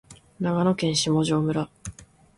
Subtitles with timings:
[0.39, 1.69] 長野県下條村